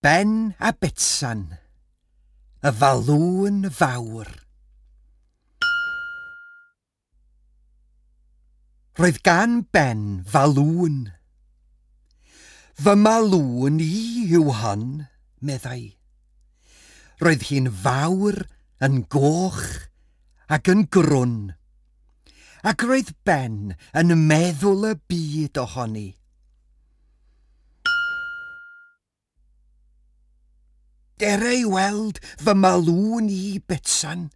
Ben 0.00 0.54
a 0.60 0.70
Betsan, 0.70 1.58
y 2.62 2.70
Falwn 2.70 3.64
fawr. 3.66 4.28
Roedd 8.94 9.18
gan 9.26 9.64
Ben 9.74 10.22
falwn. 10.22 11.00
Fy 12.78 12.94
malwn 12.94 13.80
i 13.82 13.98
yw 14.38 14.52
hon, 14.60 14.84
meddai. 15.42 15.96
Roedd 17.18 17.48
hi'n 17.50 17.66
fawr, 17.66 18.44
yn 18.78 19.02
goch 19.10 19.64
ac 20.46 20.70
yn 20.76 20.86
grwn. 20.86 21.34
Ac 22.62 22.86
roedd 22.86 23.16
Ben 23.26 23.74
yn 23.98 24.14
meddwl 24.30 24.92
y 24.92 24.94
byd 25.10 25.58
ohoni. 25.66 26.12
Dere 31.18 31.50
i 31.58 31.64
weld 31.66 32.20
fy 32.38 32.52
malwn 32.54 33.26
i 33.32 33.58
betsan, 33.58 34.28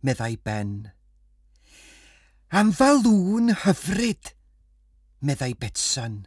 meddai 0.00 0.38
Ben. 0.40 0.88
Am 2.48 2.72
falwn 2.72 3.52
hyfryd, 3.52 4.32
meddai 5.20 5.52
Betsan. 5.52 6.22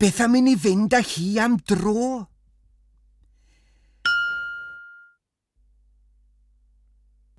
Beth 0.00 0.22
am 0.24 0.38
i 0.38 0.40
ni 0.40 0.54
fynd 0.56 0.96
â 0.96 1.02
hi 1.04 1.34
am 1.44 1.58
dro? 1.68 2.24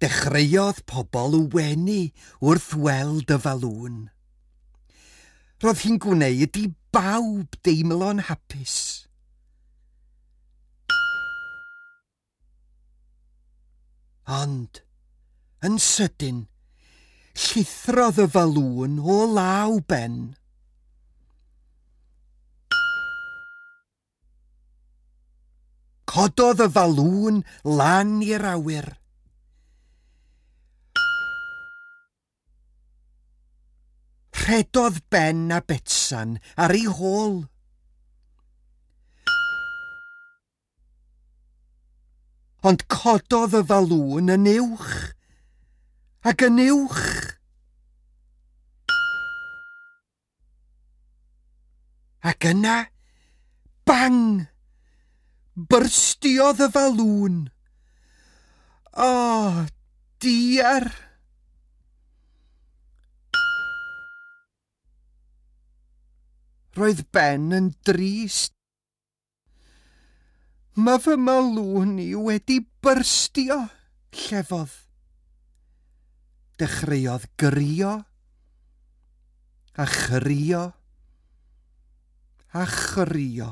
Dechreuodd 0.05 0.86
pobl 0.86 1.33
w 1.39 1.47
wenu 1.58 2.02
wrth 2.45 2.75
weld 2.77 3.33
y 3.33 3.41
falwn. 3.41 4.02
Roedd 5.66 5.81
hi'n 5.81 5.97
gwneud 6.05 6.61
i 6.61 6.67
bawb 6.94 7.58
deimlo'n 7.66 8.27
hapus. 8.30 9.00
Ond, 14.31 14.79
yn 15.67 15.75
sydyn, 15.83 16.45
llithrodd 17.35 18.21
y 18.23 18.27
falwn 18.31 19.01
o 19.03 19.17
law 19.27 19.81
ben. 19.91 20.15
Cododd 26.11 26.63
y 26.63 26.69
falwn 26.77 27.43
lan 27.67 28.17
i'r 28.23 28.47
awyr. 28.53 28.87
Rhedodd 34.41 35.03
Ben 35.11 35.52
a 35.52 35.59
Betsan 35.59 36.37
ar 36.55 36.73
ei 36.75 36.87
hôl. 36.87 37.41
ond 42.62 42.84
cododd 42.94 43.56
y 43.58 43.62
falwn 43.66 44.30
yn 44.36 44.45
uwch, 44.52 44.92
ac 46.30 46.44
yn 46.45 46.59
uwch. 46.67 47.06
Ac 52.22 52.45
yna, 52.52 52.76
bang, 53.89 54.45
byrstiodd 55.58 56.62
y 56.62 56.70
falwn. 56.76 57.39
O, 58.92 59.09
oh, 59.09 59.62
diar! 60.22 60.92
Roedd 66.78 67.08
Ben 67.12 67.50
yn 67.58 67.73
drist 67.84 68.54
Mae 70.80 71.02
fy 71.03 71.17
malwn 71.19 71.97
i 72.00 72.14
wedi 72.16 72.61
byrstio, 72.80 73.58
llefodd. 74.16 74.72
Dechreuodd 76.61 77.25
grio, 77.36 77.92
a 79.76 79.86
chrio, 79.86 80.64
a 82.54 82.64
chrio. 82.71 83.49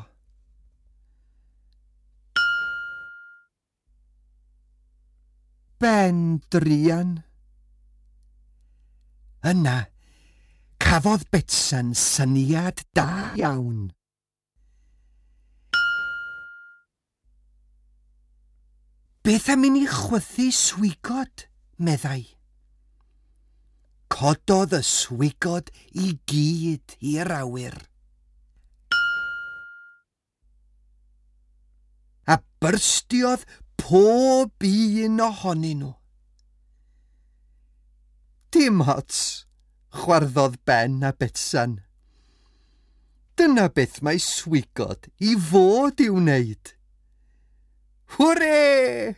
Ben 5.79 6.39
drian. 6.51 7.17
Yna, 9.43 9.77
cafodd 10.79 11.27
Betsan 11.31 11.91
syniad 11.95 12.85
da 12.95 13.31
iawn. 13.35 13.89
Beth 19.29 19.51
am 19.53 19.61
i 19.61 19.69
ni 19.69 19.83
chwythu 19.85 20.47
swigod, 20.49 21.43
meddai. 21.85 22.23
Cododd 24.09 24.71
y 24.73 24.79
swigod 24.81 25.67
i 25.93 26.15
gyd 26.31 26.95
i'r 27.11 27.29
awyr. 27.35 27.75
A 32.25 32.39
byrstiodd 32.57 33.45
pob 33.77 34.65
un 34.71 35.21
ohonyn 35.27 35.85
nhw. 35.85 35.93
Dim 38.49 38.81
ots, 38.81 39.21
chwarddodd 39.93 40.57
Ben 40.65 41.05
a 41.05 41.13
Betsan. 41.13 41.77
Dyna 43.37 43.69
beth 43.77 44.01
mae 44.01 44.17
swigod 44.17 45.11
i 45.21 45.37
fod 45.53 46.01
i'w 46.01 46.17
wneud. 46.17 46.73
Hooray! 48.17 49.15